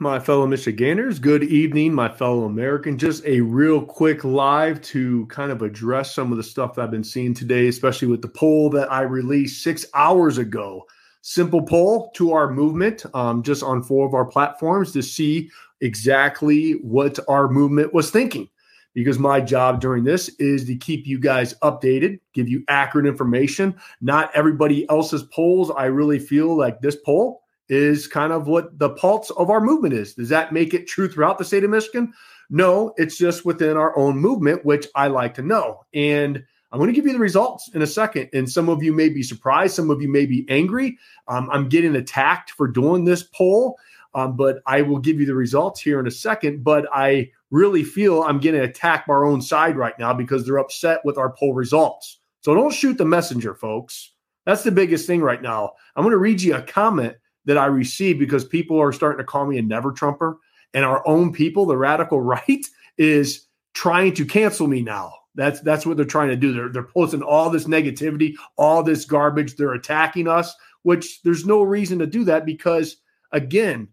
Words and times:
My 0.00 0.18
fellow 0.18 0.44
Michiganders. 0.44 1.20
Good 1.20 1.44
evening, 1.44 1.94
my 1.94 2.08
fellow 2.08 2.46
Americans. 2.46 3.00
Just 3.00 3.24
a 3.24 3.40
real 3.40 3.80
quick 3.80 4.24
live 4.24 4.82
to 4.82 5.24
kind 5.26 5.52
of 5.52 5.62
address 5.62 6.12
some 6.12 6.32
of 6.32 6.36
the 6.36 6.42
stuff 6.42 6.74
that 6.74 6.82
I've 6.82 6.90
been 6.90 7.04
seeing 7.04 7.32
today, 7.32 7.68
especially 7.68 8.08
with 8.08 8.22
the 8.22 8.28
poll 8.28 8.68
that 8.70 8.90
I 8.90 9.02
released 9.02 9.62
six 9.62 9.86
hours 9.94 10.36
ago. 10.36 10.82
Simple 11.22 11.62
poll 11.62 12.10
to 12.16 12.32
our 12.32 12.50
movement, 12.50 13.04
um, 13.14 13.44
just 13.44 13.62
on 13.62 13.84
four 13.84 14.04
of 14.04 14.14
our 14.14 14.24
platforms 14.24 14.90
to 14.94 15.02
see 15.02 15.48
exactly 15.80 16.72
what 16.72 17.20
our 17.28 17.48
movement 17.48 17.94
was 17.94 18.10
thinking. 18.10 18.48
Because 18.94 19.20
my 19.20 19.40
job 19.40 19.80
during 19.80 20.02
this 20.02 20.28
is 20.40 20.64
to 20.64 20.74
keep 20.74 21.06
you 21.06 21.20
guys 21.20 21.54
updated, 21.62 22.18
give 22.34 22.48
you 22.48 22.64
accurate 22.66 23.06
information. 23.06 23.76
Not 24.00 24.32
everybody 24.34 24.90
else's 24.90 25.22
polls. 25.22 25.70
I 25.70 25.84
really 25.84 26.18
feel 26.18 26.56
like 26.56 26.80
this 26.80 26.96
poll 26.96 27.44
is 27.68 28.06
kind 28.06 28.32
of 28.32 28.46
what 28.46 28.78
the 28.78 28.90
pulse 28.90 29.30
of 29.30 29.50
our 29.50 29.60
movement 29.60 29.94
is. 29.94 30.14
Does 30.14 30.28
that 30.28 30.52
make 30.52 30.74
it 30.74 30.86
true 30.86 31.08
throughout 31.08 31.38
the 31.38 31.44
state 31.44 31.64
of 31.64 31.70
Michigan? 31.70 32.12
No, 32.48 32.94
it's 32.96 33.18
just 33.18 33.44
within 33.44 33.76
our 33.76 33.96
own 33.98 34.18
movement, 34.18 34.64
which 34.64 34.86
I 34.94 35.08
like 35.08 35.34
to 35.34 35.42
know. 35.42 35.84
And 35.92 36.44
I'm 36.70 36.78
going 36.78 36.88
to 36.88 36.94
give 36.94 37.06
you 37.06 37.12
the 37.12 37.18
results 37.18 37.70
in 37.74 37.82
a 37.82 37.86
second. 37.86 38.28
And 38.32 38.50
some 38.50 38.68
of 38.68 38.82
you 38.82 38.92
may 38.92 39.08
be 39.08 39.22
surprised, 39.22 39.74
some 39.74 39.90
of 39.90 40.02
you 40.02 40.08
may 40.08 40.26
be 40.26 40.46
angry. 40.48 40.98
Um, 41.28 41.48
I'm 41.50 41.68
getting 41.68 41.96
attacked 41.96 42.50
for 42.50 42.68
doing 42.68 43.04
this 43.04 43.22
poll, 43.22 43.78
um, 44.14 44.36
but 44.36 44.58
I 44.66 44.82
will 44.82 44.98
give 44.98 45.18
you 45.18 45.26
the 45.26 45.34
results 45.34 45.80
here 45.80 45.98
in 45.98 46.06
a 46.06 46.10
second. 46.10 46.62
But 46.62 46.86
I 46.92 47.30
really 47.50 47.84
feel 47.84 48.22
I'm 48.22 48.40
getting 48.40 48.60
attacked 48.60 49.08
by 49.08 49.14
our 49.14 49.24
own 49.24 49.40
side 49.40 49.76
right 49.76 49.98
now 49.98 50.12
because 50.12 50.44
they're 50.44 50.58
upset 50.58 51.00
with 51.04 51.18
our 51.18 51.32
poll 51.32 51.54
results. 51.54 52.18
So 52.42 52.54
don't 52.54 52.72
shoot 52.72 52.98
the 52.98 53.04
messenger, 53.04 53.54
folks. 53.54 54.12
That's 54.44 54.62
the 54.62 54.70
biggest 54.70 55.06
thing 55.06 55.20
right 55.20 55.42
now. 55.42 55.72
I'm 55.96 56.04
going 56.04 56.12
to 56.12 56.18
read 56.18 56.40
you 56.42 56.54
a 56.54 56.62
comment 56.62 57.16
that 57.46 57.58
I 57.58 57.66
receive 57.66 58.18
because 58.18 58.44
people 58.44 58.80
are 58.80 58.92
starting 58.92 59.18
to 59.18 59.24
call 59.24 59.46
me 59.46 59.58
a 59.58 59.62
never 59.62 59.92
Trumper. 59.92 60.38
And 60.74 60.84
our 60.84 61.06
own 61.06 61.32
people, 61.32 61.66
the 61.66 61.76
radical 61.76 62.20
right, 62.22 62.66
is 62.98 63.46
trying 63.74 64.14
to 64.14 64.26
cancel 64.26 64.66
me 64.66 64.82
now. 64.82 65.14
That's 65.34 65.60
that's 65.60 65.84
what 65.84 65.96
they're 65.96 66.06
trying 66.06 66.28
to 66.28 66.36
do. 66.36 66.52
They're 66.52 66.70
they're 66.70 66.82
posting 66.82 67.22
all 67.22 67.50
this 67.50 67.66
negativity, 67.66 68.34
all 68.56 68.82
this 68.82 69.04
garbage. 69.04 69.56
They're 69.56 69.74
attacking 69.74 70.28
us, 70.28 70.54
which 70.82 71.22
there's 71.22 71.44
no 71.44 71.62
reason 71.62 71.98
to 71.98 72.06
do 72.06 72.24
that 72.24 72.46
because 72.46 72.96
again, 73.32 73.88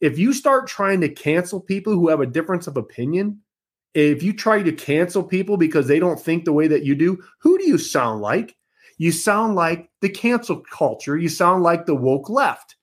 if 0.00 0.18
you 0.18 0.32
start 0.32 0.66
trying 0.66 1.00
to 1.02 1.08
cancel 1.08 1.60
people 1.60 1.92
who 1.92 2.08
have 2.08 2.20
a 2.20 2.26
difference 2.26 2.66
of 2.66 2.76
opinion, 2.78 3.40
if 3.94 4.22
you 4.22 4.32
try 4.32 4.62
to 4.62 4.72
cancel 4.72 5.22
people 5.22 5.56
because 5.56 5.86
they 5.86 5.98
don't 5.98 6.20
think 6.20 6.44
the 6.44 6.52
way 6.52 6.66
that 6.68 6.84
you 6.84 6.94
do, 6.94 7.22
who 7.40 7.58
do 7.58 7.66
you 7.66 7.78
sound 7.78 8.20
like? 8.20 8.56
You 8.98 9.12
sound 9.12 9.54
like 9.54 9.90
the 10.00 10.08
cancel 10.08 10.62
culture. 10.70 11.16
You 11.16 11.28
sound 11.28 11.62
like 11.62 11.84
the 11.84 11.94
woke 11.94 12.30
left. 12.30 12.75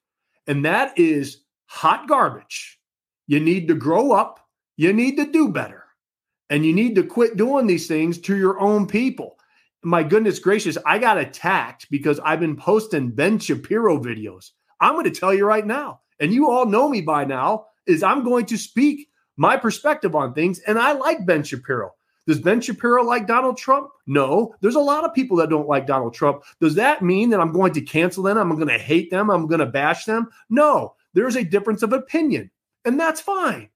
And 0.47 0.65
that 0.65 0.97
is 0.97 1.43
hot 1.65 2.07
garbage. 2.07 2.79
You 3.27 3.39
need 3.39 3.67
to 3.69 3.75
grow 3.75 4.11
up. 4.11 4.39
You 4.75 4.93
need 4.93 5.17
to 5.17 5.31
do 5.31 5.49
better. 5.49 5.85
And 6.49 6.65
you 6.65 6.73
need 6.73 6.95
to 6.95 7.03
quit 7.03 7.37
doing 7.37 7.67
these 7.67 7.87
things 7.87 8.19
to 8.21 8.35
your 8.35 8.59
own 8.59 8.87
people. 8.87 9.37
My 9.83 10.03
goodness 10.03 10.39
gracious, 10.39 10.77
I 10.85 10.99
got 10.99 11.17
attacked 11.17 11.87
because 11.89 12.19
I've 12.19 12.39
been 12.39 12.55
posting 12.55 13.11
Ben 13.11 13.39
Shapiro 13.39 14.01
videos. 14.01 14.51
I'm 14.79 14.93
going 14.93 15.05
to 15.05 15.11
tell 15.11 15.33
you 15.33 15.45
right 15.45 15.65
now, 15.65 16.01
and 16.19 16.33
you 16.33 16.49
all 16.49 16.65
know 16.65 16.89
me 16.89 17.01
by 17.01 17.25
now, 17.25 17.65
is 17.87 18.03
I'm 18.03 18.23
going 18.23 18.45
to 18.47 18.57
speak 18.57 19.07
my 19.37 19.57
perspective 19.57 20.15
on 20.15 20.33
things. 20.33 20.59
And 20.59 20.77
I 20.77 20.93
like 20.93 21.25
Ben 21.25 21.43
Shapiro. 21.43 21.91
Does 22.25 22.39
Ben 22.39 22.61
Shapiro 22.61 23.03
like 23.03 23.27
Donald 23.27 23.57
Trump? 23.57 23.89
No. 24.07 24.55
There's 24.61 24.75
a 24.75 24.79
lot 24.79 25.03
of 25.03 25.13
people 25.13 25.37
that 25.37 25.49
don't 25.49 25.67
like 25.67 25.87
Donald 25.87 26.13
Trump. 26.13 26.43
Does 26.61 26.75
that 26.75 27.01
mean 27.01 27.29
that 27.29 27.41
I'm 27.41 27.51
going 27.51 27.73
to 27.73 27.81
cancel 27.81 28.23
them? 28.23 28.37
I'm 28.37 28.55
going 28.55 28.67
to 28.67 28.77
hate 28.77 29.11
them? 29.11 29.29
I'm 29.29 29.47
going 29.47 29.59
to 29.59 29.65
bash 29.65 30.05
them? 30.05 30.29
No. 30.49 30.95
There's 31.13 31.35
a 31.35 31.43
difference 31.43 31.83
of 31.83 31.93
opinion, 31.93 32.49
and 32.85 32.99
that's 32.99 33.21
fine. 33.21 33.69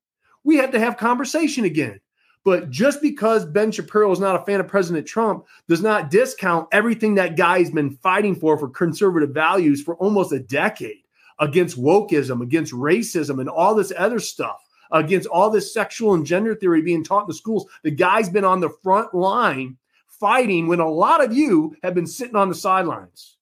We 0.43 0.55
have 0.57 0.71
to 0.71 0.79
have 0.79 0.97
conversation 0.97 1.65
again. 1.65 1.99
But 2.43 2.69
just 2.69 3.01
because 3.01 3.45
Ben 3.45 3.71
Shapiro 3.71 4.09
is 4.11 4.21
not 4.21 4.41
a 4.41 4.45
fan 4.45 4.61
of 4.61 4.69
President 4.69 5.05
Trump 5.05 5.45
does 5.67 5.81
not 5.81 6.09
discount 6.09 6.69
everything 6.71 7.15
that 7.15 7.35
guy's 7.35 7.69
been 7.69 7.97
fighting 7.97 8.33
for 8.33 8.57
for 8.57 8.69
conservative 8.69 9.31
values 9.31 9.83
for 9.83 9.97
almost 9.97 10.31
a 10.31 10.39
decade 10.39 11.03
against 11.39 11.77
wokeism, 11.77 12.41
against 12.41 12.73
racism, 12.73 13.41
and 13.41 13.49
all 13.49 13.75
this 13.75 13.91
other 13.97 14.19
stuff 14.19 14.66
against 14.91 15.27
all 15.27 15.49
this 15.49 15.73
sexual 15.73 16.13
and 16.13 16.25
gender 16.25 16.55
theory 16.55 16.81
being 16.81 17.03
taught 17.03 17.23
in 17.23 17.27
the 17.27 17.33
schools. 17.33 17.65
The 17.83 17.91
guy's 17.91 18.29
been 18.29 18.45
on 18.45 18.59
the 18.59 18.69
front 18.69 19.13
line 19.13 19.77
fighting 20.07 20.67
when 20.67 20.79
a 20.79 20.89
lot 20.89 21.23
of 21.23 21.35
you 21.35 21.75
have 21.83 21.93
been 21.93 22.07
sitting 22.07 22.35
on 22.35 22.49
the 22.49 22.55
sidelines. 22.55 23.37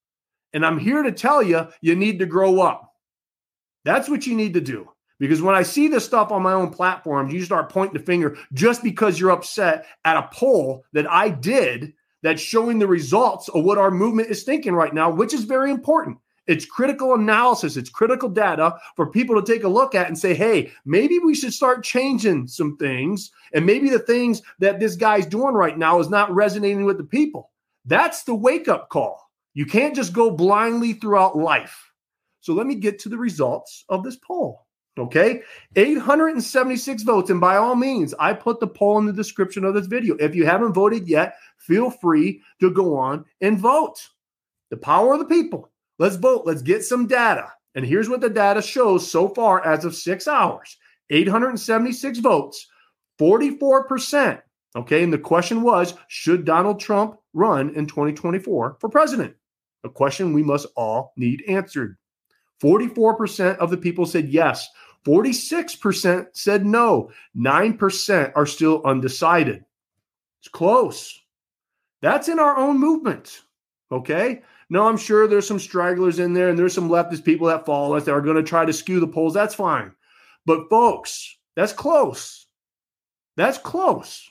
And 0.54 0.66
I'm 0.66 0.80
here 0.80 1.04
to 1.04 1.12
tell 1.12 1.44
you, 1.44 1.68
you 1.82 1.96
need 1.96 2.20
to 2.20 2.26
grow 2.26 2.62
up. 2.62 2.94
That's 3.84 4.10
what 4.10 4.26
you 4.26 4.36
need 4.36 4.54
to 4.54 4.62
do. 4.62 4.90
Because 5.20 5.42
when 5.42 5.56
I 5.56 5.64
see 5.64 5.88
this 5.88 6.06
stuff 6.06 6.32
on 6.32 6.44
my 6.44 6.54
own 6.54 6.72
platforms, 6.72 7.34
you 7.34 7.44
start 7.44 7.70
pointing 7.70 7.98
the 7.98 8.06
finger 8.06 8.38
just 8.54 8.84
because 8.84 9.20
you're 9.20 9.32
upset 9.32 9.86
at 10.04 10.18
a 10.18 10.30
poll 10.34 10.84
that 10.92 11.10
I 11.10 11.30
did 11.30 11.94
that's 12.22 12.42
showing 12.42 12.80
the 12.80 12.88
results 12.88 13.48
of 13.50 13.64
what 13.64 13.78
our 13.78 13.92
movement 13.92 14.30
is 14.30 14.44
thinking 14.44 14.74
right 14.74 14.94
now, 14.94 15.10
which 15.10 15.34
is 15.34 15.44
very 15.44 15.72
important. 15.72 16.18
It's 16.48 16.66
critical 16.66 17.16
analysis, 17.16 17.76
it's 17.76 17.90
critical 17.90 18.30
data 18.30 18.78
for 18.96 19.10
people 19.10 19.42
to 19.42 19.54
take 19.54 19.64
a 19.64 19.70
look 19.70 19.96
at 19.96 20.08
and 20.08 20.18
say, 20.18 20.34
hey, 20.34 20.72
maybe 20.86 21.20
we 21.20 21.34
should 21.34 21.54
start 21.54 21.84
changing 21.84 22.48
some 22.48 22.78
things. 22.78 23.32
And 23.54 23.66
maybe 23.66 23.90
the 23.90 24.00
things 24.00 24.42
that 24.60 24.80
this 24.80 24.96
guy's 24.96 25.26
doing 25.26 25.56
right 25.56 25.78
now 25.78 26.00
is 26.00 26.10
not 26.10 26.34
resonating 26.34 26.86
with 26.86 26.98
the 26.98 27.04
people. 27.04 27.52
That's 27.86 28.24
the 28.24 28.36
wake 28.36 28.68
up 28.68 28.90
call. 28.90 29.30
You 29.54 29.66
can't 29.66 29.96
just 29.96 30.14
go 30.14 30.30
blindly 30.30 30.94
throughout 30.94 31.38
life. 31.38 31.92
So 32.42 32.54
let 32.54 32.68
me 32.68 32.76
get 32.76 33.00
to 33.00 33.10
the 33.10 33.18
results 33.18 33.86
of 33.90 34.04
this 34.04 34.18
poll. 34.18 34.66
Okay, 34.98 35.42
876 35.76 37.04
votes. 37.04 37.30
And 37.30 37.42
by 37.42 37.58
all 37.58 37.76
means, 37.76 38.14
I 38.18 38.32
put 38.32 38.62
the 38.62 38.68
poll 38.68 38.98
in 38.98 39.06
the 39.06 39.12
description 39.12 39.66
of 39.66 39.74
this 39.74 39.88
video. 39.88 40.16
If 40.16 40.36
you 40.36 40.46
haven't 40.46 40.72
voted 40.72 41.08
yet, 41.08 41.36
feel 41.58 41.90
free 41.90 42.42
to 42.62 42.72
go 42.72 42.98
on 42.98 43.26
and 43.42 43.60
vote. 43.60 44.08
The 44.70 44.78
power 44.78 45.14
of 45.14 45.20
the 45.20 45.26
people. 45.26 45.70
Let's 46.00 46.16
vote. 46.16 46.44
Let's 46.46 46.62
get 46.62 46.84
some 46.84 47.08
data. 47.08 47.52
And 47.76 47.86
here's 47.86 48.10
what 48.10 48.22
the 48.22 48.30
data 48.30 48.62
shows 48.62 49.10
so 49.10 49.30
far 49.30 49.66
as 49.66 49.86
of 49.86 49.96
six 49.96 50.28
hours 50.28 50.78
876 51.10 52.20
votes, 52.20 52.68
44%. 53.20 54.42
Okay. 54.76 55.04
And 55.04 55.14
the 55.14 55.18
question 55.18 55.62
was 55.62 55.94
Should 56.08 56.46
Donald 56.46 56.80
Trump 56.80 57.18
run 57.34 57.74
in 57.76 57.86
2024 57.86 58.78
for 58.80 58.90
president? 58.90 59.36
A 59.84 59.90
question 59.90 60.34
we 60.34 60.44
must 60.44 60.68
all 60.76 61.14
need 61.16 61.44
answered. 61.48 61.98
44% 62.62 63.58
of 63.58 63.70
the 63.70 63.78
people 63.78 64.06
said 64.06 64.30
yes. 64.30 64.68
46% 65.06 66.28
said 66.34 66.66
no. 66.66 67.12
9% 67.38 68.32
are 68.36 68.46
still 68.46 68.82
undecided. 68.86 69.64
It's 70.42 70.48
close. 70.48 71.22
That's 72.02 72.28
in 72.28 72.40
our 72.40 72.58
own 72.58 72.80
movement. 72.80 73.42
Okay. 73.92 74.42
No, 74.70 74.88
I'm 74.88 74.98
sure 74.98 75.28
there's 75.28 75.48
some 75.48 75.60
stragglers 75.60 76.20
in 76.20 76.34
there 76.34 76.50
and 76.50 76.58
there's 76.58 76.74
some 76.74 76.90
leftist 76.90 77.24
people 77.24 77.48
that 77.48 77.66
follow 77.66 77.96
us 77.96 78.06
that 78.06 78.14
are 78.14 78.22
going 78.22 78.38
to 78.38 78.44
try 78.44 78.66
to 78.66 78.74
skew 78.74 79.00
the 79.00 79.08
polls. 79.08 79.34
That's 79.34 79.56
fine. 79.56 79.92
But 80.46 80.70
folks, 80.70 81.38
that's 81.56 81.74
close. 81.74 82.48
That's 83.38 83.58
close. 83.58 84.28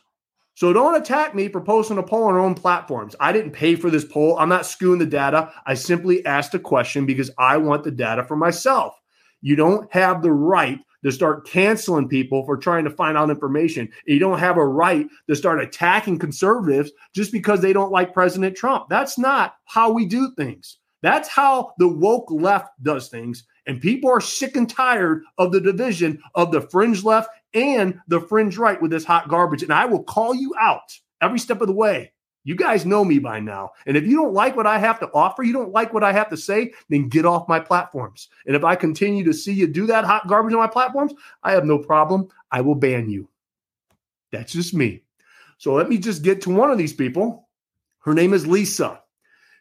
So 0.57 0.73
don't 0.73 1.01
attack 1.01 1.35
me 1.35 1.49
for 1.49 1.61
posting 1.61 1.99
a 1.99 2.03
poll 2.03 2.25
on 2.25 2.35
our 2.35 2.41
own 2.41 2.55
platforms. 2.55 3.17
I 3.19 3.33
didn't 3.33 3.53
pay 3.53 3.75
for 3.75 3.91
this 3.91 4.05
poll. 4.05 4.39
I'm 4.39 4.49
not 4.49 4.63
skewing 4.63 5.01
the 5.01 5.07
data. 5.07 5.53
I 5.67 5.75
simply 5.75 6.25
asked 6.25 6.55
a 6.55 6.61
question 6.61 7.07
because 7.07 7.31
I 7.39 7.57
want 7.57 7.83
the 7.83 7.91
data 7.91 8.25
for 8.25 8.37
myself. 8.37 8.95
You 9.41 9.57
don't 9.57 9.93
have 9.93 10.23
the 10.23 10.33
right 10.33 10.79
to 11.05 11.13
start 11.13 11.47
canceling 11.47 12.09
people 12.09 12.45
for 12.45 12.57
trying 12.57 12.85
to 12.85 12.91
find 12.91 13.17
out 13.17 13.31
information. 13.31 13.89
You 14.07 14.19
don't 14.19 14.39
have 14.39 14.57
a 14.57 14.67
right 14.67 15.07
to 15.29 15.37
start 15.37 15.63
attacking 15.63 16.19
conservatives 16.19 16.91
just 17.15 17.31
because 17.31 17.61
they 17.61 17.73
don't 17.73 17.93
like 17.93 18.15
President 18.15 18.57
Trump. 18.57 18.87
That's 18.89 19.19
not 19.19 19.55
how 19.67 19.93
we 19.93 20.07
do 20.07 20.33
things. 20.37 20.79
That's 21.03 21.29
how 21.29 21.75
the 21.79 21.89
woke 21.89 22.31
left 22.31 22.71
does 22.83 23.09
things. 23.09 23.45
And 23.67 23.81
people 23.81 24.11
are 24.11 24.23
sick 24.23 24.57
and 24.57 24.69
tired 24.69 25.23
of 25.37 25.53
the 25.53 25.61
division 25.61 26.21
of 26.35 26.51
the 26.51 26.63
fringe 26.63 27.05
left 27.05 27.29
and 27.53 28.01
the 28.09 28.21
fringe 28.21 28.57
right 28.57 28.81
with 28.81 28.91
this 28.91 29.05
hot 29.05 29.29
garbage. 29.29 29.63
And 29.63 29.73
I 29.73 29.85
will 29.85 30.03
call 30.03 30.35
you 30.35 30.55
out 30.59 30.81
every 31.21 31.39
step 31.39 31.61
of 31.61 31.67
the 31.67 31.75
way. 31.75 32.14
You 32.45 32.55
guys 32.55 32.85
know 32.85 33.05
me 33.05 33.19
by 33.19 33.41
now. 33.41 33.73
And 33.87 33.97
if 33.97 34.07
you 34.07 34.17
don't 34.17 34.35
like 34.35 34.55
what 34.55 34.67
I 34.67 34.79
have 34.79 35.01
to 35.01 35.11
offer, 35.13 35.43
you 35.43 35.55
don't 35.55 35.73
like 35.73 35.95
what 35.95 36.05
I 36.05 36.13
have 36.13 36.29
to 36.29 36.37
say, 36.37 36.73
then 36.91 37.09
get 37.09 37.25
off 37.25 37.49
my 37.49 37.59
platforms. 37.59 38.29
And 38.47 38.55
if 38.55 38.65
I 38.65 38.77
continue 38.77 39.25
to 39.25 39.33
see 39.33 39.53
you 39.53 39.67
do 39.67 39.87
that 39.87 40.05
hot 40.05 40.29
garbage 40.29 40.53
on 40.53 40.61
my 40.61 40.67
platforms, 40.67 41.15
I 41.43 41.53
have 41.53 41.65
no 41.65 41.79
problem. 41.79 42.29
I 42.53 42.61
will 42.61 42.75
ban 42.75 43.09
you. 43.09 43.29
That's 44.31 44.53
just 44.53 44.75
me. 44.75 45.03
So 45.57 45.73
let 45.73 45.89
me 45.89 45.97
just 45.97 46.23
get 46.23 46.43
to 46.43 46.51
one 46.51 46.71
of 46.71 46.77
these 46.77 46.93
people. 46.93 47.49
Her 48.01 48.13
name 48.13 48.35
is 48.35 48.47
Lisa. 48.47 49.01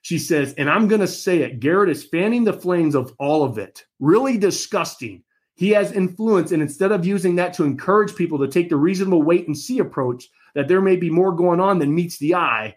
She 0.02 0.20
says, 0.20 0.54
and 0.58 0.70
I'm 0.70 0.90
going 0.90 1.00
to 1.00 1.08
say 1.08 1.40
it 1.40 1.62
Garrett 1.62 1.90
is 1.90 2.04
fanning 2.04 2.44
the 2.44 2.52
flames 2.52 2.96
of 2.96 3.14
all 3.18 3.44
of 3.44 3.58
it. 3.58 3.86
Really 4.02 4.38
disgusting. 4.38 5.24
He 5.56 5.70
has 5.70 5.94
influence, 5.94 6.52
and 6.52 6.62
instead 6.62 6.92
of 6.92 7.06
using 7.06 7.36
that 7.38 7.54
to 7.54 7.64
encourage 7.64 8.16
people 8.16 8.40
to 8.40 8.48
take 8.48 8.70
the 8.70 8.76
reasonable 8.76 9.22
wait 9.22 9.48
and 9.48 9.58
see 9.58 9.80
approach, 9.80 10.30
that 10.56 10.68
there 10.68 10.82
may 10.82 10.96
be 10.96 11.10
more 11.10 11.36
going 11.36 11.60
on 11.60 11.80
than 11.80 11.96
meets 11.96 12.18
the 12.18 12.36
eye, 12.36 12.76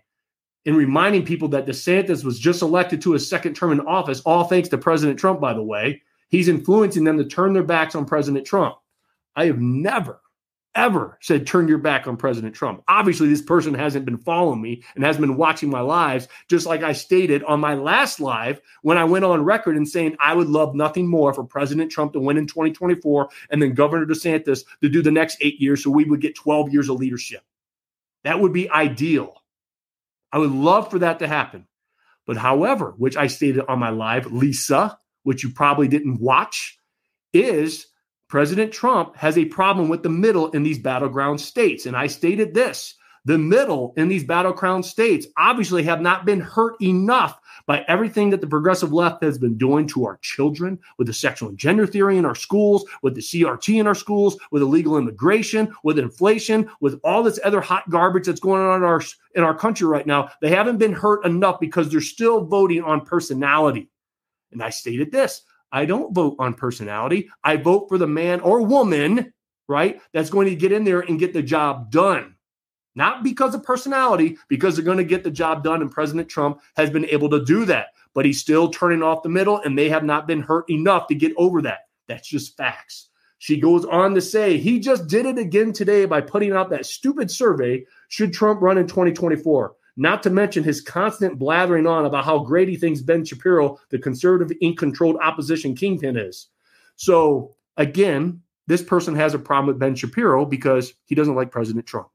in 0.64 0.74
reminding 0.74 1.24
people 1.24 1.48
that 1.48 1.66
DeSantis 1.66 2.24
was 2.24 2.40
just 2.40 2.60
elected 2.60 3.00
to 3.00 3.12
his 3.12 3.28
second 3.28 3.54
term 3.54 3.72
in 3.72 3.80
office, 3.80 4.20
all 4.22 4.44
thanks 4.44 4.68
to 4.68 4.78
President 4.78 5.18
Trump, 5.18 5.40
by 5.40 5.54
the 5.54 5.62
way. 5.62 6.02
He's 6.28 6.48
influencing 6.48 7.04
them 7.04 7.18
to 7.18 7.24
turn 7.24 7.52
their 7.52 7.62
backs 7.62 7.94
on 7.94 8.04
President 8.04 8.44
Trump. 8.44 8.76
I 9.36 9.46
have 9.46 9.60
never 9.60 10.20
ever 10.76 11.18
said 11.22 11.46
turn 11.46 11.66
your 11.66 11.78
back 11.78 12.06
on 12.06 12.16
President 12.16 12.54
Trump. 12.54 12.82
Obviously, 12.86 13.28
this 13.28 13.42
person 13.42 13.74
hasn't 13.74 14.04
been 14.04 14.18
following 14.18 14.60
me 14.60 14.82
and 14.94 15.02
hasn't 15.02 15.26
been 15.26 15.36
watching 15.36 15.70
my 15.70 15.80
lives, 15.80 16.28
just 16.48 16.66
like 16.66 16.82
I 16.82 16.92
stated 16.92 17.42
on 17.44 17.60
my 17.60 17.74
last 17.74 18.20
live 18.20 18.60
when 18.82 18.98
I 18.98 19.04
went 19.04 19.24
on 19.24 19.42
record 19.42 19.76
and 19.76 19.88
saying 19.88 20.16
I 20.20 20.34
would 20.34 20.48
love 20.48 20.74
nothing 20.74 21.08
more 21.08 21.32
for 21.32 21.44
President 21.44 21.90
Trump 21.90 22.12
to 22.12 22.20
win 22.20 22.36
in 22.36 22.46
2024 22.46 23.28
and 23.50 23.60
then 23.60 23.74
Governor 23.74 24.06
DeSantis 24.06 24.64
to 24.82 24.88
do 24.88 25.02
the 25.02 25.10
next 25.10 25.38
eight 25.40 25.60
years 25.60 25.82
so 25.82 25.90
we 25.90 26.04
would 26.04 26.20
get 26.20 26.36
12 26.36 26.72
years 26.72 26.90
of 26.90 26.98
leadership. 26.98 27.42
That 28.26 28.40
would 28.40 28.52
be 28.52 28.68
ideal. 28.68 29.40
I 30.32 30.38
would 30.38 30.50
love 30.50 30.90
for 30.90 30.98
that 30.98 31.20
to 31.20 31.28
happen. 31.28 31.68
But 32.26 32.36
however, 32.36 32.92
which 32.98 33.16
I 33.16 33.28
stated 33.28 33.64
on 33.68 33.78
my 33.78 33.90
live, 33.90 34.32
Lisa, 34.32 34.98
which 35.22 35.44
you 35.44 35.50
probably 35.50 35.86
didn't 35.86 36.20
watch, 36.20 36.76
is 37.32 37.86
President 38.28 38.72
Trump 38.72 39.14
has 39.14 39.38
a 39.38 39.44
problem 39.44 39.88
with 39.88 40.02
the 40.02 40.08
middle 40.08 40.50
in 40.50 40.64
these 40.64 40.80
battleground 40.80 41.40
states. 41.40 41.86
And 41.86 41.96
I 41.96 42.08
stated 42.08 42.52
this 42.52 42.96
the 43.26 43.36
middle 43.36 43.92
in 43.96 44.06
these 44.06 44.22
battleground 44.22 44.86
states 44.86 45.26
obviously 45.36 45.82
have 45.82 46.00
not 46.00 46.24
been 46.24 46.40
hurt 46.40 46.80
enough 46.80 47.40
by 47.66 47.84
everything 47.88 48.30
that 48.30 48.40
the 48.40 48.46
progressive 48.46 48.92
left 48.92 49.22
has 49.24 49.36
been 49.36 49.58
doing 49.58 49.84
to 49.88 50.06
our 50.06 50.18
children 50.22 50.78
with 50.96 51.08
the 51.08 51.12
sexual 51.12 51.48
and 51.48 51.58
gender 51.58 51.88
theory 51.88 52.18
in 52.18 52.24
our 52.24 52.36
schools, 52.36 52.84
with 53.02 53.16
the 53.16 53.20
CRT 53.20 53.80
in 53.80 53.88
our 53.88 53.96
schools, 53.96 54.38
with 54.52 54.62
illegal 54.62 54.96
immigration, 54.96 55.74
with 55.82 55.98
inflation, 55.98 56.70
with 56.80 57.00
all 57.02 57.24
this 57.24 57.40
other 57.42 57.60
hot 57.60 57.90
garbage 57.90 58.26
that's 58.26 58.38
going 58.38 58.62
on 58.62 58.76
in 58.76 58.84
our 58.84 59.02
in 59.34 59.42
our 59.42 59.56
country 59.56 59.88
right 59.88 60.06
now. 60.06 60.30
They 60.40 60.50
haven't 60.50 60.78
been 60.78 60.92
hurt 60.92 61.26
enough 61.26 61.58
because 61.58 61.90
they're 61.90 62.00
still 62.00 62.44
voting 62.44 62.82
on 62.84 63.04
personality. 63.04 63.90
And 64.52 64.62
I 64.62 64.70
stated 64.70 65.10
this 65.10 65.42
I 65.72 65.84
don't 65.84 66.14
vote 66.14 66.36
on 66.38 66.54
personality. 66.54 67.28
I 67.42 67.56
vote 67.56 67.88
for 67.88 67.98
the 67.98 68.06
man 68.06 68.38
or 68.38 68.62
woman, 68.62 69.32
right, 69.68 70.00
that's 70.12 70.30
going 70.30 70.48
to 70.48 70.54
get 70.54 70.70
in 70.70 70.84
there 70.84 71.00
and 71.00 71.18
get 71.18 71.32
the 71.32 71.42
job 71.42 71.90
done. 71.90 72.35
Not 72.96 73.22
because 73.22 73.54
of 73.54 73.62
personality, 73.62 74.36
because 74.48 74.74
they're 74.74 74.84
going 74.84 74.98
to 74.98 75.04
get 75.04 75.22
the 75.22 75.30
job 75.30 75.62
done. 75.62 75.82
And 75.82 75.90
President 75.90 76.28
Trump 76.28 76.60
has 76.76 76.90
been 76.90 77.06
able 77.06 77.30
to 77.30 77.44
do 77.44 77.64
that. 77.66 77.88
But 78.14 78.24
he's 78.24 78.40
still 78.40 78.70
turning 78.70 79.02
off 79.02 79.22
the 79.22 79.28
middle, 79.28 79.60
and 79.60 79.78
they 79.78 79.88
have 79.88 80.02
not 80.02 80.26
been 80.26 80.40
hurt 80.40 80.68
enough 80.68 81.06
to 81.08 81.14
get 81.14 81.32
over 81.36 81.62
that. 81.62 81.86
That's 82.08 82.26
just 82.26 82.56
facts. 82.56 83.10
She 83.38 83.60
goes 83.60 83.84
on 83.84 84.14
to 84.14 84.20
say 84.20 84.56
he 84.56 84.80
just 84.80 85.06
did 85.06 85.26
it 85.26 85.38
again 85.38 85.72
today 85.72 86.06
by 86.06 86.22
putting 86.22 86.52
out 86.52 86.70
that 86.70 86.86
stupid 86.86 87.30
survey 87.30 87.84
should 88.08 88.32
Trump 88.32 88.62
run 88.62 88.78
in 88.78 88.86
2024? 88.86 89.76
not 89.96 90.22
to 90.22 90.30
mention 90.30 90.62
his 90.62 90.80
constant 90.80 91.38
blathering 91.38 91.86
on 91.86 92.04
about 92.04 92.24
how 92.24 92.38
great 92.38 92.68
he 92.68 92.76
thinks 92.76 93.00
Ben 93.00 93.24
Shapiro, 93.24 93.78
the 93.90 93.98
conservative, 93.98 94.56
ink 94.60 94.78
controlled 94.78 95.16
opposition 95.22 95.74
kingpin, 95.74 96.16
is. 96.16 96.48
So, 96.96 97.56
again, 97.76 98.42
this 98.66 98.82
person 98.82 99.14
has 99.14 99.34
a 99.34 99.38
problem 99.38 99.66
with 99.68 99.78
Ben 99.78 99.94
Shapiro 99.94 100.44
because 100.44 100.92
he 101.06 101.14
doesn't 101.14 101.34
like 101.34 101.50
President 101.50 101.86
Trump. 101.86 102.08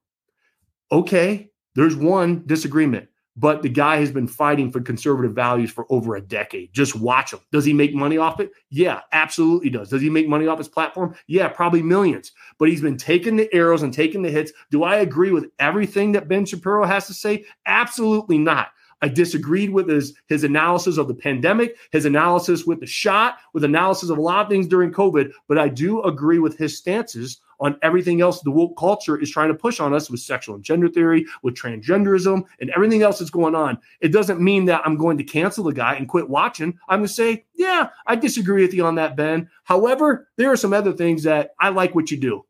Okay, 0.91 1.51
there's 1.75 1.95
one 1.95 2.43
disagreement 2.45 3.07
but 3.37 3.61
the 3.61 3.69
guy 3.69 3.97
has 3.97 4.11
been 4.11 4.27
fighting 4.27 4.71
for 4.71 4.81
conservative 4.81 5.33
values 5.33 5.71
for 5.71 5.85
over 5.89 6.15
a 6.15 6.21
decade. 6.21 6.73
Just 6.73 6.95
watch 6.95 7.31
him. 7.33 7.39
Does 7.51 7.63
he 7.63 7.73
make 7.73 7.93
money 7.93 8.17
off 8.17 8.39
it? 8.39 8.51
Yeah, 8.69 9.01
absolutely 9.13 9.69
does. 9.69 9.89
Does 9.89 10.01
he 10.01 10.09
make 10.09 10.27
money 10.27 10.47
off 10.47 10.57
his 10.57 10.67
platform? 10.67 11.15
Yeah, 11.27 11.47
probably 11.47 11.81
millions. 11.81 12.33
But 12.59 12.69
he's 12.69 12.81
been 12.81 12.97
taking 12.97 13.37
the 13.37 13.53
arrows 13.53 13.83
and 13.83 13.93
taking 13.93 14.21
the 14.21 14.29
hits. 14.31 14.51
Do 14.69 14.83
I 14.83 14.97
agree 14.97 15.31
with 15.31 15.49
everything 15.59 16.11
that 16.11 16.27
Ben 16.27 16.45
Shapiro 16.45 16.85
has 16.85 17.07
to 17.07 17.13
say? 17.13 17.45
Absolutely 17.65 18.37
not. 18.37 18.69
I 19.03 19.07
disagreed 19.07 19.71
with 19.71 19.89
his 19.89 20.13
his 20.27 20.43
analysis 20.43 20.97
of 20.97 21.07
the 21.07 21.15
pandemic, 21.15 21.75
his 21.91 22.05
analysis 22.05 22.65
with 22.65 22.81
the 22.81 22.85
shot, 22.85 23.37
with 23.53 23.63
analysis 23.63 24.11
of 24.11 24.19
a 24.19 24.21
lot 24.21 24.43
of 24.45 24.49
things 24.49 24.67
during 24.67 24.91
COVID, 24.91 25.31
but 25.47 25.57
I 25.57 25.69
do 25.69 26.03
agree 26.03 26.37
with 26.37 26.55
his 26.55 26.77
stances 26.77 27.41
on 27.61 27.77
everything 27.81 28.19
else 28.19 28.41
the 28.41 28.51
woke 28.51 28.77
culture 28.77 29.17
is 29.17 29.31
trying 29.31 29.47
to 29.47 29.53
push 29.53 29.79
on 29.79 29.93
us 29.93 30.09
with 30.09 30.19
sexual 30.19 30.55
and 30.55 30.63
gender 30.63 30.89
theory, 30.89 31.25
with 31.43 31.55
transgenderism, 31.55 32.43
and 32.59 32.69
everything 32.71 33.03
else 33.03 33.19
that's 33.19 33.31
going 33.31 33.55
on. 33.55 33.77
It 34.01 34.11
doesn't 34.11 34.41
mean 34.41 34.65
that 34.65 34.81
I'm 34.83 34.97
going 34.97 35.17
to 35.17 35.23
cancel 35.23 35.63
the 35.63 35.73
guy 35.73 35.95
and 35.95 36.09
quit 36.09 36.29
watching. 36.29 36.77
I'm 36.89 36.99
going 36.99 37.07
to 37.07 37.13
say, 37.13 37.45
yeah, 37.53 37.89
I 38.07 38.15
disagree 38.15 38.63
with 38.63 38.73
you 38.73 38.85
on 38.85 38.95
that, 38.95 39.15
Ben. 39.15 39.49
However, 39.63 40.27
there 40.35 40.51
are 40.51 40.57
some 40.57 40.73
other 40.73 40.91
things 40.91 41.23
that 41.23 41.51
I 41.59 41.69
like 41.69 41.95
what 41.95 42.11
you 42.11 42.17
do. 42.17 42.43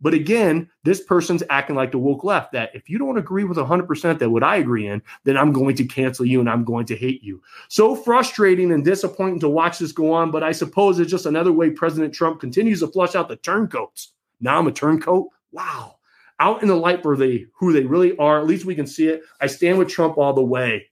But 0.00 0.14
again, 0.14 0.70
this 0.84 1.02
person's 1.02 1.42
acting 1.50 1.74
like 1.74 1.90
the 1.90 1.98
woke 1.98 2.22
left 2.22 2.52
that 2.52 2.70
if 2.74 2.88
you 2.88 2.98
don't 2.98 3.18
agree 3.18 3.44
with 3.44 3.58
100% 3.58 4.18
that 4.18 4.30
what 4.30 4.44
I 4.44 4.56
agree 4.56 4.86
in, 4.86 5.02
then 5.24 5.36
I'm 5.36 5.52
going 5.52 5.74
to 5.76 5.84
cancel 5.84 6.24
you 6.24 6.38
and 6.38 6.48
I'm 6.48 6.64
going 6.64 6.86
to 6.86 6.96
hate 6.96 7.22
you. 7.22 7.42
So 7.68 7.96
frustrating 7.96 8.70
and 8.72 8.84
disappointing 8.84 9.40
to 9.40 9.48
watch 9.48 9.78
this 9.78 9.92
go 9.92 10.12
on, 10.12 10.30
but 10.30 10.44
I 10.44 10.52
suppose 10.52 11.00
it's 11.00 11.10
just 11.10 11.26
another 11.26 11.52
way 11.52 11.70
President 11.70 12.14
Trump 12.14 12.40
continues 12.40 12.80
to 12.80 12.86
flush 12.86 13.16
out 13.16 13.28
the 13.28 13.36
turncoats. 13.36 14.12
Now 14.40 14.58
I'm 14.58 14.66
a 14.66 14.72
turncoat. 14.72 15.28
Wow. 15.52 15.96
Out 16.40 16.62
in 16.62 16.68
the 16.68 16.76
light 16.76 17.02
for 17.02 17.16
they 17.16 17.46
who 17.58 17.72
they 17.72 17.84
really 17.84 18.16
are. 18.16 18.38
At 18.38 18.46
least 18.46 18.64
we 18.64 18.74
can 18.74 18.86
see 18.86 19.08
it. 19.08 19.22
I 19.40 19.46
stand 19.46 19.78
with 19.78 19.88
Trump 19.88 20.18
all 20.18 20.32
the 20.32 20.42
way. 20.42 20.86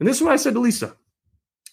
And 0.00 0.08
this 0.08 0.16
is 0.16 0.22
what 0.22 0.32
I 0.32 0.36
said 0.36 0.54
to 0.54 0.60
Lisa. 0.60 0.96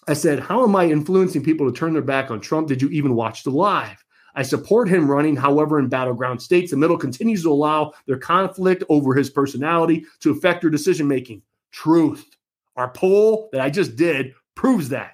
I 0.08 0.14
said, 0.14 0.40
How 0.40 0.62
am 0.62 0.76
I 0.76 0.86
influencing 0.86 1.42
people 1.42 1.70
to 1.70 1.76
turn 1.76 1.92
their 1.92 2.02
back 2.02 2.30
on 2.30 2.40
Trump? 2.40 2.68
Did 2.68 2.82
you 2.82 2.88
even 2.90 3.14
watch 3.14 3.42
the 3.42 3.50
live? 3.50 4.04
I 4.34 4.42
support 4.42 4.88
him 4.88 5.10
running. 5.10 5.34
However, 5.34 5.78
in 5.78 5.88
battleground 5.88 6.42
states, 6.42 6.70
the 6.70 6.76
middle 6.76 6.98
continues 6.98 7.42
to 7.42 7.50
allow 7.50 7.92
their 8.06 8.18
conflict 8.18 8.84
over 8.90 9.14
his 9.14 9.30
personality 9.30 10.04
to 10.20 10.30
affect 10.30 10.60
their 10.60 10.70
decision 10.70 11.08
making. 11.08 11.42
Truth. 11.72 12.36
Our 12.76 12.90
poll 12.90 13.48
that 13.52 13.62
I 13.62 13.70
just 13.70 13.96
did 13.96 14.34
proves 14.54 14.90
that. 14.90 15.12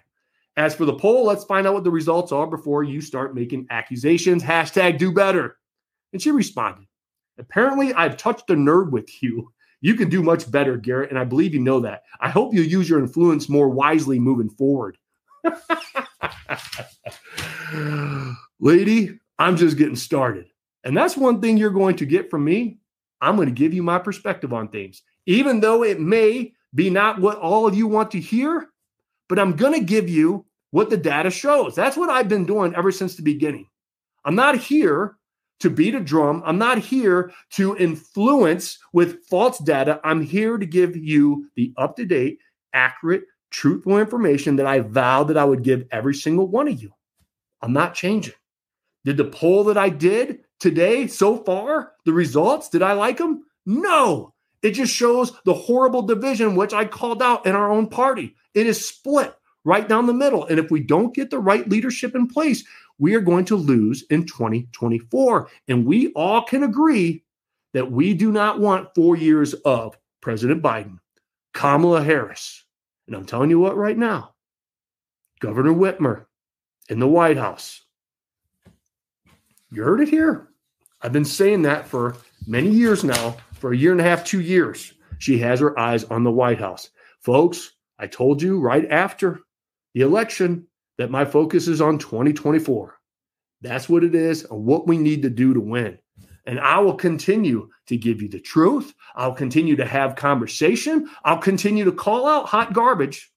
As 0.57 0.75
for 0.75 0.85
the 0.85 0.95
poll, 0.95 1.25
let's 1.25 1.45
find 1.45 1.67
out 1.67 1.75
what 1.75 1.85
the 1.85 1.91
results 1.91 2.33
are 2.33 2.47
before 2.47 2.83
you 2.83 3.01
start 3.01 3.35
making 3.35 3.69
accusations. 3.71 4.43
Hashtag 4.43 4.99
do 4.99 5.13
better. 5.13 5.57
And 6.12 6.20
she 6.20 6.31
responded, 6.31 6.87
Apparently, 7.39 7.94
I've 7.94 8.17
touched 8.17 8.51
a 8.51 8.56
nerve 8.56 8.93
with 8.93 9.22
you. 9.22 9.53
You 9.81 9.94
can 9.94 10.08
do 10.08 10.22
much 10.22 10.51
better, 10.51 10.77
Garrett, 10.77 11.10
and 11.10 11.19
I 11.19 11.25
believe 11.25 11.55
you 11.55 11.60
know 11.60 11.81
that. 11.81 12.03
I 12.20 12.29
hope 12.29 12.55
you 12.55 12.63
use 12.63 12.89
your 12.89 13.01
influence 13.01 13.48
more 13.48 13.69
wisely 13.69 14.19
moving 14.20 14.51
forward. 14.51 14.96
Lady, 18.60 19.19
I'm 19.39 19.56
just 19.56 19.77
getting 19.77 19.96
started. 19.96 20.46
And 20.84 20.96
that's 20.96 21.17
one 21.17 21.41
thing 21.41 21.56
you're 21.56 21.70
going 21.70 21.96
to 21.96 22.06
get 22.06 22.31
from 22.31 22.44
me. 22.44 22.79
I'm 23.20 23.37
going 23.37 23.48
to 23.48 23.55
give 23.55 23.75
you 23.75 23.82
my 23.82 23.98
perspective 23.98 24.53
on 24.53 24.69
things, 24.69 25.03
even 25.27 25.60
though 25.60 25.82
it 25.84 26.01
may 26.01 26.53
be 26.75 26.91
not 26.91 27.20
what 27.20 27.39
all 27.39 27.67
of 27.67 27.75
you 27.75 27.87
want 27.87 28.13
to 28.13 28.20
hear, 28.20 28.69
but 29.29 29.39
I'm 29.39 29.56
going 29.56 29.75
to 29.75 29.84
give 29.84 30.08
you 30.08 30.44
what 30.70 30.91
the 30.91 30.96
data 30.96 31.31
shows. 31.31 31.75
That's 31.75 31.96
what 31.96 32.10
I've 32.10 32.29
been 32.29 32.46
doing 32.46 32.75
ever 32.75 32.91
since 32.91 33.17
the 33.17 33.22
beginning. 33.22 33.69
I'm 34.25 34.34
not 34.34 34.56
here 34.58 35.17
to 35.63 35.71
beat 35.71 35.95
a 35.95 36.01
drum. 36.01 36.43
I'm 36.45 36.59
not 36.59 36.79
here 36.79 37.33
to 37.53 37.77
influence 37.77 38.79
with 38.93 39.25
false 39.25 39.59
data. 39.59 40.01
I'm 40.05 40.23
here 40.23 40.59
to 40.59 40.67
give 40.67 40.97
you 40.97 41.49
the 41.57 41.73
up 41.77 41.97
to 41.97 42.05
date, 42.05 42.39
accurate, 42.73 43.25
truthful 43.51 43.99
information 43.99 44.57
that 44.57 44.67
I 44.67 44.81
vowed 44.81 45.29
that 45.29 45.37
I 45.37 45.45
would 45.45 45.63
give 45.63 45.87
every 45.91 46.15
single 46.15 46.49
one 46.49 46.69
of 46.69 46.83
you. 46.83 46.93
I'm 47.61 47.73
not 47.73 47.95
changing. 47.95 48.35
Did 49.05 49.17
the 49.17 49.25
poll 49.25 49.65
that 49.65 49.79
I 49.79 49.89
did 49.89 50.41
today 50.59 51.07
so 51.07 51.37
far, 51.39 51.93
the 52.05 52.13
results, 52.13 52.69
did 52.69 52.83
I 52.83 52.93
like 52.93 53.19
them? 53.19 53.45
No. 53.67 54.35
It 54.63 54.73
just 54.73 54.95
shows 54.95 55.33
the 55.45 55.55
horrible 55.55 56.03
division 56.03 56.55
which 56.55 56.73
I 56.73 56.85
called 56.85 57.23
out 57.23 57.47
in 57.47 57.55
our 57.55 57.71
own 57.71 57.89
party. 57.89 58.37
It 58.55 58.67
is 58.67 58.87
split 58.87 59.35
right 59.65 59.89
down 59.89 60.07
the 60.07 60.15
middle. 60.15 60.47
And 60.47 60.59
if 60.59 60.71
we 60.71 60.81
don't 60.81 61.15
get 61.15 61.31
the 61.31 61.39
right 61.39 61.69
leadership 61.69 62.15
in 62.15 62.27
place, 62.29 62.65
we 63.03 63.17
are 63.17 63.21
going 63.21 63.44
to 63.44 63.56
lose 63.56 64.05
in 64.11 64.25
2024. 64.25 65.49
And 65.67 65.85
we 65.85 66.13
all 66.13 66.43
can 66.43 66.63
agree 66.63 67.25
that 67.73 67.91
we 67.91 68.15
do 68.15 68.31
not 68.31 68.61
want 68.61 68.94
four 68.94 69.17
years 69.17 69.55
of 69.55 69.99
President 70.21 70.63
Biden, 70.63 71.01
Kamala 71.53 72.05
Harris. 72.05 72.65
And 73.09 73.17
I'm 73.17 73.27
telling 73.27 73.51
you 73.51 73.59
what 73.59 73.77
right 73.77 73.99
now, 73.99 74.35
Governor 75.41 75.73
Whitmer 75.73 76.27
in 76.89 77.01
the 77.01 77.09
White 77.09 77.39
House. 77.39 77.82
You 79.73 79.82
heard 79.82 80.01
it 80.01 80.09
here. 80.09 80.51
I've 81.01 81.13
been 81.13 81.25
saying 81.25 81.63
that 81.63 81.89
for 81.89 82.15
many 82.47 82.71
years 82.71 83.03
now, 83.03 83.35
for 83.55 83.73
a 83.73 83.77
year 83.77 83.91
and 83.91 84.01
a 84.01 84.05
half, 84.05 84.25
two 84.25 84.41
years. 84.41 84.93
she 85.19 85.39
has 85.39 85.59
her 85.59 85.77
eyes 85.77 86.05
on 86.05 86.23
the 86.23 86.31
White 86.31 86.61
House. 86.61 86.91
Folks, 87.19 87.73
I 87.99 88.06
told 88.06 88.41
you 88.41 88.61
right 88.61 88.89
after 88.89 89.41
the 89.93 90.03
election 90.03 90.69
that 90.99 91.11
my 91.11 91.25
focus 91.25 91.69
is 91.69 91.81
on 91.81 91.99
2024. 91.99 92.99
That's 93.61 93.89
what 93.89 94.05
it 94.05 94.15
is 94.15 94.44
and 94.44 94.65
what 94.65 94.87
we 94.87 94.99
need 94.99 95.22
to 95.22 95.31
do 95.31 95.55
to 95.55 95.61
win. 95.61 95.99
And 96.46 96.58
I 96.58 96.81
will 96.81 96.94
continue 96.94 97.69
to 97.87 97.96
give 97.96 98.20
you 98.20 98.29
the 98.29 98.41
truth. 98.41 98.93
I'll 99.15 99.34
continue 99.34 99.77
to 99.77 99.87
have 99.87 100.17
conversation. 100.17 101.08
I'll 101.25 101.39
continue 101.39 101.84
to 101.84 101.93
call 101.93 102.27
out 102.27 102.46
hot 102.46 102.72
garbage. 102.72 103.31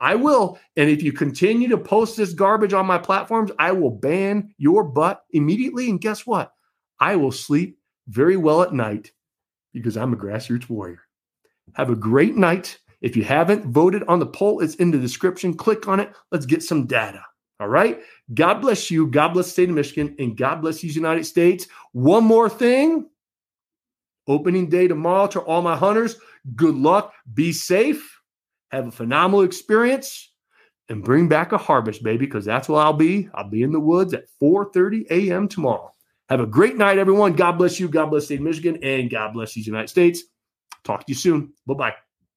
I 0.00 0.14
will. 0.14 0.58
And 0.76 0.88
if 0.88 1.02
you 1.02 1.12
continue 1.12 1.68
to 1.68 1.78
post 1.78 2.16
this 2.16 2.32
garbage 2.32 2.72
on 2.72 2.86
my 2.86 2.98
platforms, 2.98 3.50
I 3.58 3.72
will 3.72 3.90
ban 3.90 4.54
your 4.56 4.84
butt 4.84 5.24
immediately. 5.32 5.90
And 5.90 6.00
guess 6.00 6.26
what? 6.26 6.52
I 7.00 7.16
will 7.16 7.32
sleep 7.32 7.78
very 8.06 8.36
well 8.36 8.62
at 8.62 8.72
night 8.72 9.12
because 9.72 9.96
I'm 9.96 10.12
a 10.12 10.16
grassroots 10.16 10.68
warrior. 10.68 11.02
Have 11.74 11.90
a 11.90 11.96
great 11.96 12.36
night. 12.36 12.78
If 13.00 13.16
you 13.16 13.24
haven't 13.24 13.66
voted 13.66 14.02
on 14.04 14.18
the 14.18 14.26
poll, 14.26 14.60
it's 14.60 14.74
in 14.76 14.90
the 14.90 14.98
description. 14.98 15.54
Click 15.54 15.86
on 15.88 16.00
it. 16.00 16.12
Let's 16.32 16.46
get 16.46 16.62
some 16.62 16.86
data. 16.86 17.22
All 17.60 17.68
right. 17.68 18.00
God 18.34 18.60
bless 18.60 18.90
you. 18.90 19.06
God 19.06 19.28
bless 19.28 19.46
the 19.46 19.52
state 19.52 19.68
of 19.68 19.74
Michigan. 19.74 20.14
And 20.18 20.36
God 20.36 20.60
bless 20.62 20.80
these 20.80 20.96
United 20.96 21.24
States. 21.24 21.66
One 21.92 22.24
more 22.24 22.48
thing 22.48 23.08
opening 24.26 24.68
day 24.68 24.86
tomorrow 24.86 25.26
to 25.28 25.40
all 25.40 25.62
my 25.62 25.76
hunters. 25.76 26.16
Good 26.54 26.74
luck. 26.74 27.12
Be 27.34 27.52
safe. 27.52 28.20
Have 28.70 28.88
a 28.88 28.90
phenomenal 28.90 29.42
experience 29.42 30.30
and 30.88 31.02
bring 31.02 31.28
back 31.28 31.52
a 31.52 31.58
harvest, 31.58 32.02
baby, 32.02 32.26
because 32.26 32.44
that's 32.44 32.68
where 32.68 32.80
I'll 32.80 32.92
be. 32.92 33.28
I'll 33.34 33.48
be 33.48 33.62
in 33.62 33.72
the 33.72 33.80
woods 33.80 34.14
at 34.14 34.24
4:30 34.40 35.06
a.m. 35.10 35.48
tomorrow. 35.48 35.90
Have 36.28 36.40
a 36.40 36.46
great 36.46 36.76
night, 36.76 36.98
everyone. 36.98 37.32
God 37.34 37.52
bless 37.52 37.80
you. 37.80 37.88
God 37.88 38.06
bless 38.06 38.24
the 38.24 38.26
state 38.26 38.40
of 38.40 38.44
Michigan, 38.44 38.78
and 38.82 39.10
God 39.10 39.32
bless 39.32 39.54
these 39.54 39.66
United 39.66 39.88
States. 39.88 40.22
Talk 40.84 41.00
to 41.00 41.12
you 41.12 41.14
soon. 41.14 41.52
Bye 41.66 41.74
bye. 41.74 42.07